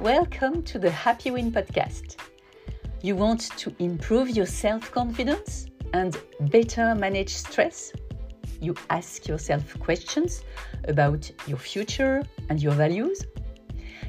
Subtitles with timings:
[0.00, 2.16] Welcome to the Happy Win podcast.
[3.02, 7.92] You want to improve your self confidence and better manage stress?
[8.62, 10.42] You ask yourself questions
[10.84, 13.26] about your future and your values?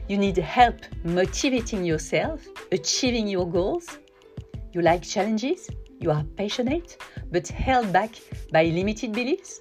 [0.08, 4.00] You need help motivating yourself, achieving your goals?
[4.72, 5.70] You like challenges?
[6.00, 7.04] You are passionate
[7.34, 8.12] but held back
[8.54, 9.60] by limited beliefs?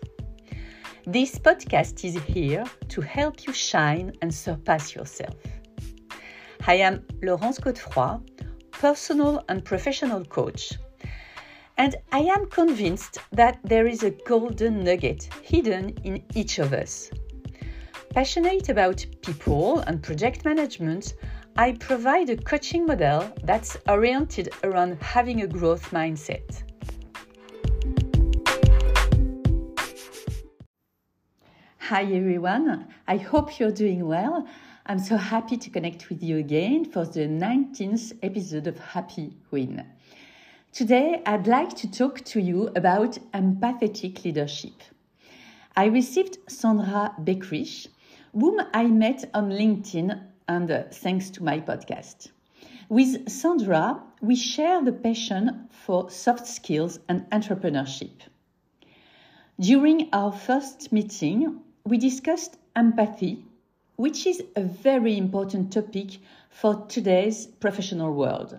[1.09, 5.34] This podcast is here to help you shine and surpass yourself.
[6.66, 8.20] I am Laurence Godefroy,
[8.70, 10.74] personal and professional coach.
[11.78, 17.10] And I am convinced that there is a golden nugget hidden in each of us.
[18.10, 21.15] Passionate about people and project management,
[21.56, 26.62] I provide a coaching model that's oriented around having a growth mindset.
[31.79, 34.46] Hi everyone, I hope you're doing well
[34.87, 39.85] I'm so happy to connect with you again for the 19th episode of Happy Win.
[40.73, 44.73] Today, I'd like to talk to you about empathetic leadership.
[45.77, 47.88] I received Sandra Beckrich,
[48.32, 52.30] whom I met on LinkedIn and uh, thanks to my podcast.
[52.88, 58.23] With Sandra, we share the passion for soft skills and entrepreneurship.
[59.60, 63.45] During our first meeting, we discussed empathy
[64.00, 68.59] which is a very important topic for today's professional world.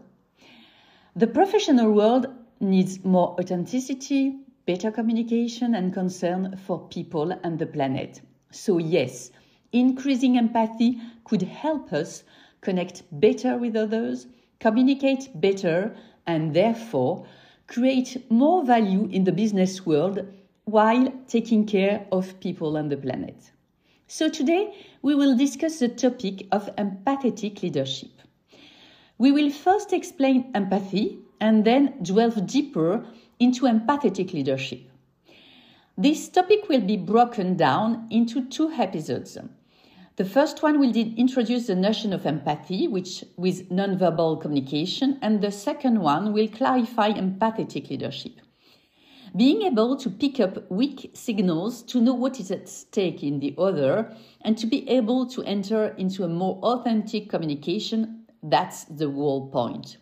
[1.15, 2.27] The professional world
[2.59, 4.35] needs more authenticity,
[4.67, 8.21] better communication, and concern for people and the planet.
[8.51, 9.31] So, yes,
[9.71, 12.23] increasing empathy could help us
[12.61, 14.27] connect better with others,
[14.59, 15.95] communicate better,
[16.27, 17.25] and therefore
[17.65, 20.23] create more value in the business world
[20.65, 23.51] while taking care of people and the planet.
[24.11, 28.11] So today we will discuss the topic of empathetic leadership.
[29.17, 33.05] We will first explain empathy and then delve deeper
[33.39, 34.81] into empathetic leadership.
[35.97, 39.37] This topic will be broken down into two episodes.
[40.17, 45.53] The first one will introduce the notion of empathy, which with nonverbal communication, and the
[45.53, 48.41] second one will clarify empathetic leadership.
[49.35, 53.55] Being able to pick up weak signals to know what is at stake in the
[53.57, 59.47] other and to be able to enter into a more authentic communication, that's the whole
[59.47, 59.97] point.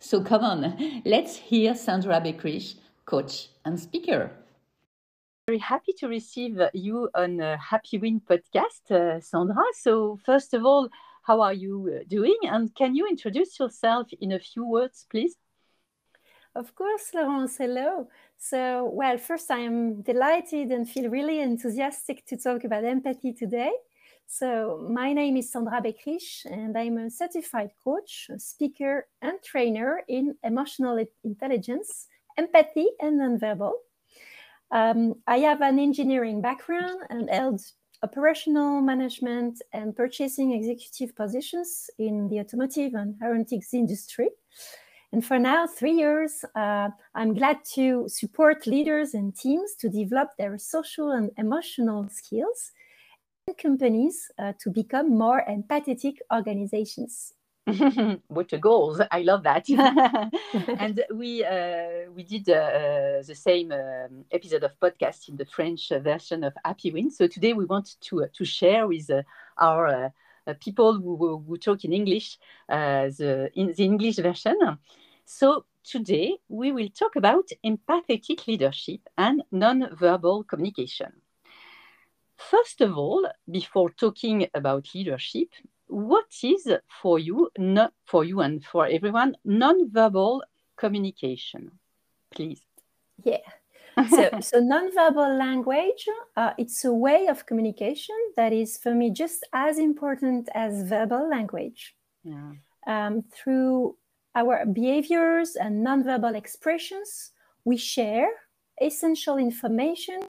[0.00, 2.74] So come on, let's hear Sandra Beckrich,
[3.06, 4.30] coach and speaker.
[5.46, 9.64] Very happy to receive you on a Happy Win podcast, uh, Sandra.
[9.74, 10.90] So, first of all,
[11.22, 12.36] how are you uh, doing?
[12.44, 15.36] And can you introduce yourself in a few words, please?
[16.54, 18.08] Of course, Laurence, hello.
[18.36, 23.72] So, well, first, I am delighted and feel really enthusiastic to talk about empathy today.
[24.26, 30.36] So, my name is Sandra Beckrich, and I'm a certified coach, speaker, and trainer in
[30.44, 32.06] emotional intelligence,
[32.38, 33.72] empathy, and nonverbal.
[34.70, 37.60] Um, I have an engineering background and held
[38.02, 44.28] operational management and purchasing executive positions in the automotive and aeronautics industry.
[45.14, 50.30] And for now, three years, uh, I'm glad to support leaders and teams to develop
[50.36, 52.72] their social and emotional skills
[53.46, 57.32] and companies uh, to become more empathetic organizations.
[58.26, 59.00] what a goals!
[59.12, 59.68] I love that.
[60.80, 65.90] and we uh, we did uh, the same um, episode of podcast in the French
[65.90, 67.12] version of Happy Win.
[67.12, 69.22] So today we want to to share with uh,
[69.58, 70.10] our
[70.46, 72.38] uh, people who, who, talk in English
[72.68, 74.58] uh, the in the English version.
[75.24, 81.12] So today we will talk about empathetic leadership and non-verbal communication.
[82.36, 85.48] First of all, before talking about leadership,
[85.86, 86.68] what is
[87.02, 90.42] for you, not for you and for everyone, non-verbal
[90.76, 91.70] communication?
[92.30, 92.60] Please.
[93.22, 93.38] Yeah.
[94.10, 99.46] so, so non-verbal language, uh, it's a way of communication that is for me just
[99.52, 101.94] as important as verbal language.
[102.24, 102.52] Yeah.
[102.86, 103.96] Um, through
[104.34, 107.30] our behaviors and nonverbal expressions,
[107.64, 108.28] we share
[108.80, 110.20] essential information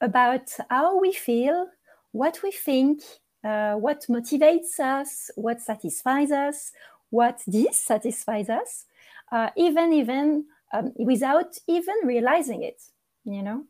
[0.00, 1.68] about how we feel,
[2.12, 3.00] what we think,
[3.44, 6.72] uh, what motivates us, what satisfies us,
[7.10, 8.86] what dissatisfies us,
[9.30, 12.82] uh, even even um, without even realizing it.
[13.24, 13.64] You know,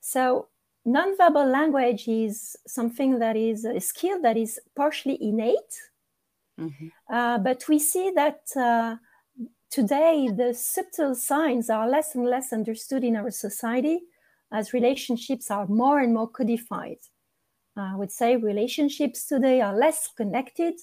[0.00, 0.48] so
[0.86, 5.74] nonverbal language is something that is a skill that is partially innate
[6.60, 6.88] Mm-hmm.
[7.12, 8.96] Uh, but we see that uh,
[9.70, 14.00] today the subtle signs are less and less understood in our society
[14.52, 16.98] as relationships are more and more codified.
[17.76, 20.74] Uh, I would say relationships today are less connected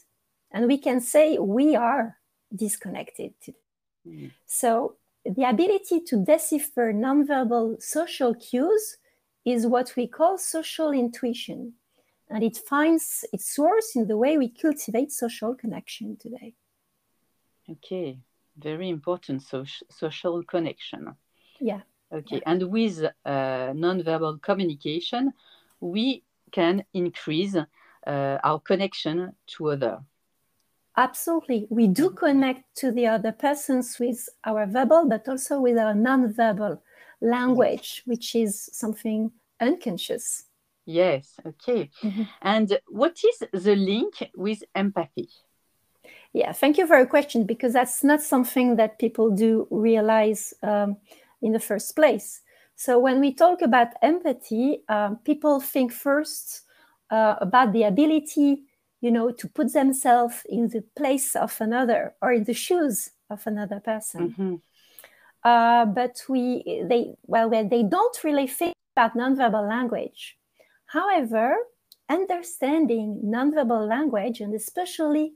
[0.52, 2.18] and we can say we are
[2.54, 3.34] disconnected.
[4.06, 4.32] Mm.
[4.46, 8.98] So the ability to decipher nonverbal social cues
[9.46, 11.74] is what we call social intuition.
[12.32, 16.54] And it finds its source in the way we cultivate social connection today.
[17.70, 18.20] Okay,
[18.58, 21.16] very important so- social connection.
[21.60, 21.82] Yeah.
[22.12, 22.52] Okay, yeah.
[22.52, 25.34] and with uh, nonverbal communication,
[25.80, 30.00] we can increase uh, our connection to other.
[30.98, 31.68] Absolutely.
[31.70, 36.80] We do connect to the other persons with our verbal, but also with our nonverbal
[37.22, 40.46] language, which is something unconscious.
[40.86, 41.90] Yes, okay.
[42.04, 42.24] Mm-hmm.
[42.42, 45.30] And what is the link with empathy?
[46.34, 50.98] Yeah, thank you for your question because that's not something that people do realize um,
[51.42, 52.42] in the first place.
[52.76, 56.64] So, when we talk about empathy, um, people think first
[57.12, 58.64] uh, about the ability
[59.02, 63.46] you know, to put themselves in the place of another or in the shoes of
[63.48, 64.30] another person.
[64.30, 64.56] Mm-hmm.
[65.44, 70.38] Uh, but we, they, well, they don't really think about nonverbal language.
[70.92, 71.56] However,
[72.10, 75.36] understanding nonverbal language and especially,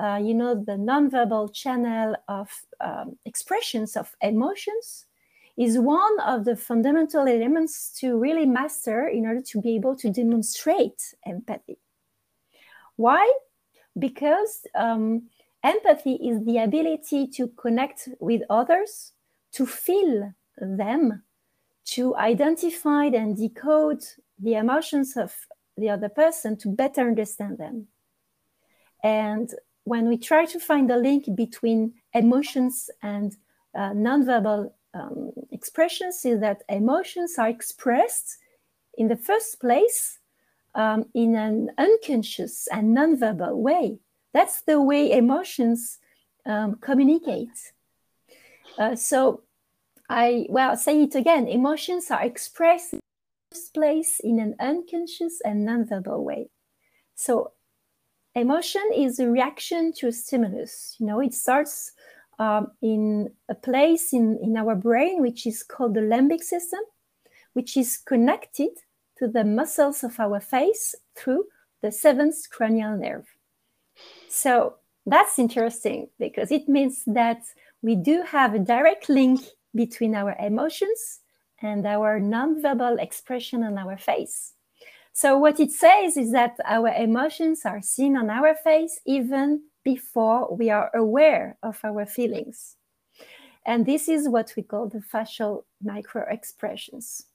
[0.00, 2.48] uh, you know, the nonverbal channel of
[2.80, 5.06] um, expressions of emotions
[5.56, 10.08] is one of the fundamental elements to really master in order to be able to
[10.08, 11.78] demonstrate empathy.
[12.94, 13.28] Why?
[13.98, 15.28] Because um,
[15.64, 19.14] empathy is the ability to connect with others,
[19.54, 21.24] to feel them,
[21.84, 24.04] to identify and decode
[24.42, 25.34] the emotions of
[25.76, 27.86] the other person to better understand them.
[29.02, 29.50] And
[29.84, 33.36] when we try to find a link between emotions and
[33.74, 38.38] uh, nonverbal um, expressions, is that emotions are expressed
[38.98, 40.18] in the first place
[40.74, 43.98] um, in an unconscious and nonverbal way.
[44.34, 45.98] That's the way emotions
[46.46, 47.72] um, communicate.
[48.78, 49.42] Uh, so,
[50.08, 51.48] I well say it again.
[51.48, 52.94] Emotions are expressed
[53.74, 56.50] place in an unconscious and nonverbal way.
[57.14, 57.52] So,
[58.34, 60.96] emotion is a reaction to a stimulus.
[60.98, 61.92] You know, it starts
[62.38, 66.80] um, in a place in, in our brain which is called the limbic system,
[67.52, 68.70] which is connected
[69.18, 71.44] to the muscles of our face through
[71.82, 73.26] the seventh cranial nerve.
[74.28, 74.76] So
[75.06, 77.42] that's interesting because it means that
[77.82, 79.40] we do have a direct link
[79.74, 81.20] between our emotions
[81.62, 84.54] and our nonverbal expression on our face.
[85.12, 90.54] So, what it says is that our emotions are seen on our face even before
[90.54, 92.76] we are aware of our feelings.
[93.64, 97.26] And this is what we call the facial micro expressions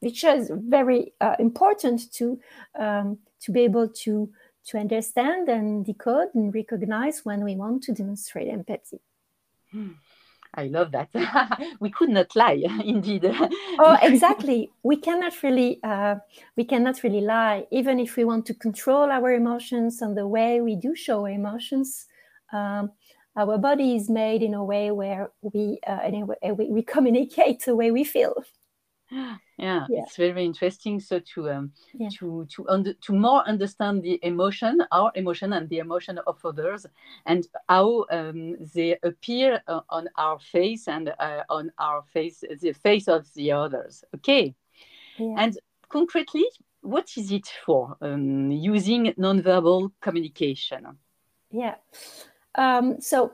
[0.00, 2.38] which is very uh, important to
[2.78, 4.30] um, to be able to
[4.66, 9.00] to understand and decode and recognize when we want to demonstrate empathy.
[10.54, 11.08] I love that.
[11.80, 13.24] we could not lie, indeed.
[13.24, 14.70] oh, exactly.
[14.82, 16.16] We cannot really, uh,
[16.56, 20.60] we cannot really lie, even if we want to control our emotions and the way
[20.60, 22.06] we do show emotions.
[22.52, 22.92] Um,
[23.36, 26.10] our body is made in a way where we, uh,
[26.54, 28.42] we, we communicate the way we feel.
[29.10, 31.00] yeah, yeah, it's very interesting.
[31.00, 32.08] So to um, yeah.
[32.18, 36.86] to to under, to more understand the emotion our emotion and the emotion of others
[37.26, 42.72] and how um, they appear uh, on our face and uh, on our face the
[42.72, 44.04] face of the others.
[44.14, 44.54] Okay.
[45.18, 45.34] Yeah.
[45.36, 46.44] and concretely
[46.82, 47.96] what is it for?
[48.00, 50.86] Um, using nonverbal communication.
[51.50, 51.74] Yeah.
[52.54, 53.32] Um, so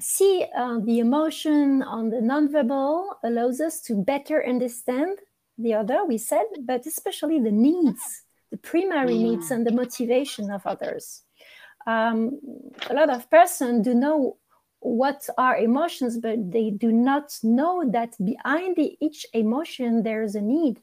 [0.00, 5.18] see uh, the emotion on the nonverbal allows us to better understand
[5.58, 10.66] the other, we said, but especially the needs, the primary needs and the motivation of
[10.66, 11.22] others.
[11.86, 12.40] Um,
[12.90, 14.36] a lot of persons do know
[14.80, 20.34] what are emotions, but they do not know that behind the, each emotion there is
[20.34, 20.80] a need.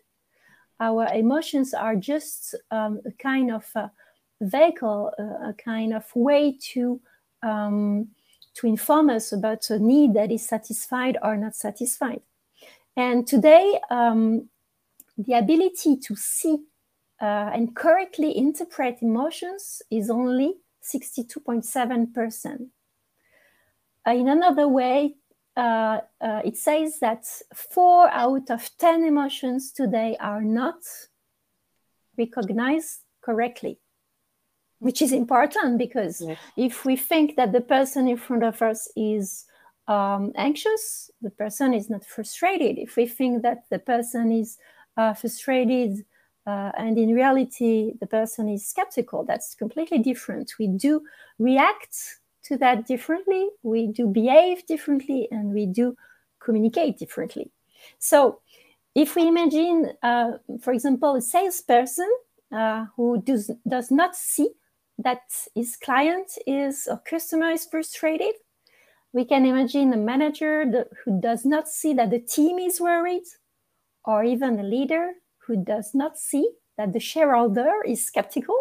[0.79, 3.91] Our emotions are just um, a kind of a
[4.41, 6.99] vehicle, a, a kind of way to
[7.43, 8.09] um,
[8.55, 12.21] to inform us about a need that is satisfied or not satisfied.
[12.95, 14.49] And today, um,
[15.17, 16.63] the ability to see
[17.21, 22.67] uh, and correctly interpret emotions is only 62.7%.
[24.05, 25.15] Uh, in another way,
[25.55, 30.81] uh, uh, it says that four out of 10 emotions today are not
[32.17, 33.79] recognized correctly,
[34.83, 36.37] which is important because yes.
[36.57, 39.45] if we think that the person in front of us is
[39.87, 42.77] um, anxious, the person is not frustrated.
[42.77, 44.57] If we think that the person is
[44.97, 46.05] uh, frustrated,
[46.45, 51.01] uh, and in reality the person is skeptical that's completely different we do
[51.39, 55.95] react to that differently we do behave differently and we do
[56.41, 57.49] communicate differently
[57.97, 58.41] so
[58.93, 62.11] if we imagine uh, for example a salesperson
[62.51, 64.49] uh, who does, does not see
[64.97, 65.21] that
[65.55, 68.35] his client is or customer is frustrated
[69.13, 73.23] we can imagine a manager that, who does not see that the team is worried
[74.05, 75.13] or even a leader
[75.45, 78.57] who does not see that the shareholder is skeptical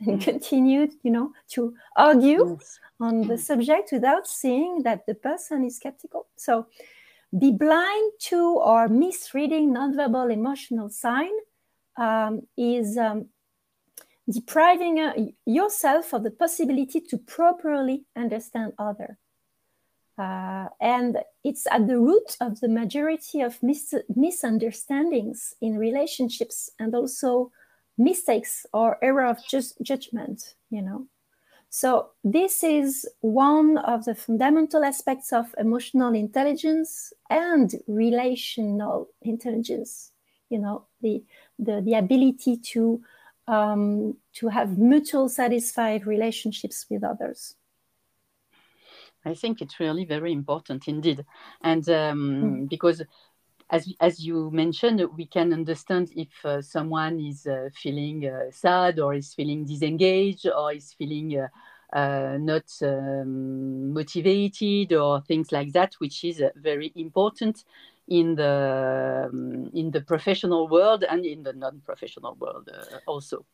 [0.00, 0.24] and mm.
[0.24, 2.78] continued, you know, to argue yes.
[3.00, 6.26] on the subject without seeing that the person is skeptical.
[6.36, 6.66] So
[7.38, 11.32] be blind to or misreading nonverbal emotional sign
[11.98, 13.26] um, is um,
[14.28, 15.14] depriving uh,
[15.44, 19.18] yourself of the possibility to properly understand other.
[20.18, 26.94] Uh, and it's at the root of the majority of mis- misunderstandings in relationships and
[26.94, 27.52] also
[27.98, 31.06] mistakes or error of just judgment you know
[31.68, 40.12] so this is one of the fundamental aspects of emotional intelligence and relational intelligence
[40.50, 41.22] you know the
[41.58, 43.00] the, the ability to
[43.48, 47.54] um, to have mutual satisfied relationships with others
[49.26, 51.24] I think it's really very important indeed.
[51.60, 52.68] And um, mm.
[52.68, 53.02] because
[53.70, 59.00] as, as you mentioned, we can understand if uh, someone is uh, feeling uh, sad
[59.00, 61.48] or is feeling disengaged or is feeling uh,
[61.96, 67.64] uh, not um, motivated or things like that, which is uh, very important
[68.08, 72.70] in the um, in the professional world and in the non-professional world
[73.06, 73.44] also.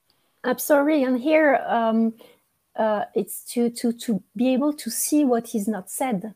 [0.45, 2.15] Absolutely, and here um,
[2.77, 6.35] uh, it's to to to be able to see what is not said.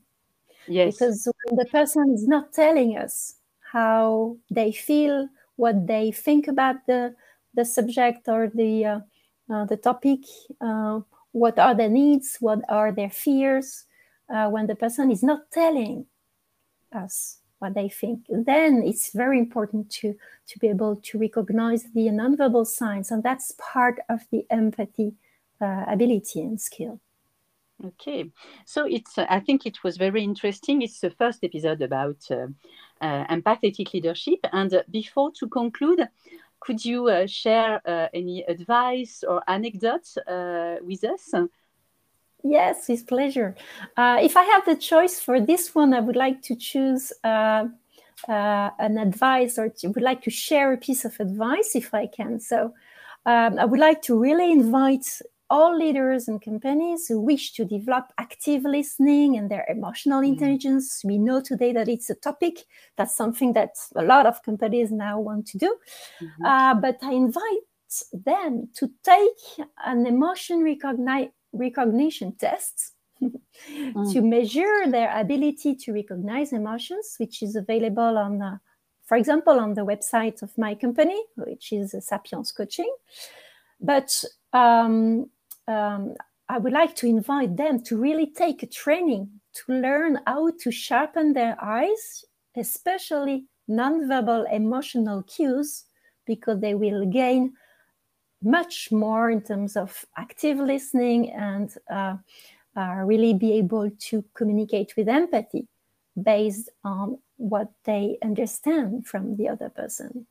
[0.69, 0.95] Yes.
[0.95, 3.37] Because when the person is not telling us
[3.73, 7.15] how they feel, what they think about the
[7.55, 9.01] the subject or the uh,
[9.51, 10.21] uh, the topic,
[10.61, 11.01] uh,
[11.33, 13.85] what are their needs, what are their fears,
[14.29, 16.07] uh, when the person is not telling
[16.93, 20.15] us what they think, then it's very important to
[20.49, 25.15] to be able to recognize the nonverbal signs, and that's part of the empathy
[25.61, 27.01] uh, ability and skill.
[27.85, 28.31] Okay,
[28.65, 29.19] so it's.
[29.19, 30.81] Uh, I think it was very interesting.
[30.81, 32.47] It's the first episode about uh,
[33.03, 34.39] uh, empathetic leadership.
[34.53, 36.09] And uh, before to conclude,
[36.61, 37.83] could you uh, share
[38.15, 40.17] any advice or anecdotes
[40.83, 41.35] with us?
[42.43, 43.57] Yes, with pleasure.
[43.99, 47.13] if I have the choice for this one, I would like to choose.
[48.79, 52.41] an advice or to, would like to share a piece of advice if I can.
[52.41, 52.73] So
[53.27, 58.13] um, I would like to really invite all leaders and companies who wish to develop
[58.19, 60.33] active listening and their emotional mm-hmm.
[60.33, 61.03] intelligence.
[61.05, 62.65] We know today that it's a topic.
[62.97, 65.77] That's something that a lot of companies now want to do.
[66.21, 66.45] Mm-hmm.
[66.45, 67.67] Uh, but I invite
[68.13, 74.13] them to take an emotion recogni- recognition tests mm.
[74.13, 78.59] to measure their ability to recognize emotions, which is available on, uh,
[79.05, 82.93] for example, on the website of my company, which is Sapiens Coaching.
[83.81, 85.31] But um,
[85.69, 86.15] um,
[86.49, 90.71] I would like to invite them to really take a training to learn how to
[90.71, 92.25] sharpen their eyes,
[92.57, 95.85] especially nonverbal emotional cues,
[96.27, 97.55] because they will gain
[98.43, 102.17] much more in terms of active listening and uh,
[102.77, 105.67] uh, really be able to communicate with empathy
[106.23, 110.27] based on what they understand from the other person.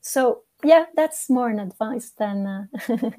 [0.00, 2.66] So yeah, that's more an advice than uh,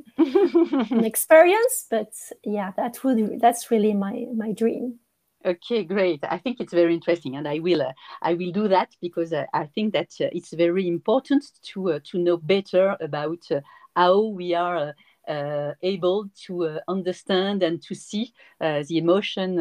[0.92, 1.86] an experience.
[1.90, 2.14] But
[2.44, 5.00] yeah, that would that's really my my dream.
[5.46, 6.20] Okay, great.
[6.24, 9.46] I think it's very interesting, and I will uh, I will do that because uh,
[9.54, 13.62] I think that uh, it's very important to uh, to know better about uh,
[14.00, 14.94] how we are.
[15.28, 19.60] Uh, able to understand and to see the emotion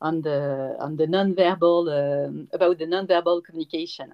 [0.00, 0.40] on the
[0.78, 4.08] on the nonverbal um, about the nonverbal communication.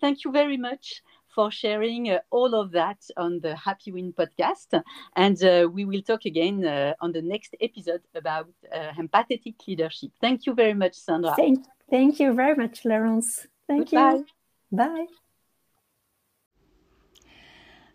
[0.00, 1.02] thank you very much
[1.34, 4.82] for sharing uh, all of that on the Happy Win podcast.
[5.16, 10.10] And uh, we will talk again uh, on the next episode about uh, empathetic leadership.
[10.20, 11.34] Thank you very much, Sandra.
[11.36, 13.46] Thank, thank you very much, Laurence.
[13.66, 14.14] Thank Goodbye.
[14.14, 14.26] you.
[14.70, 15.06] Bye.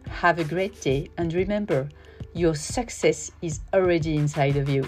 [0.10, 1.88] Have a great day and remember,
[2.34, 4.84] your success is already inside of you.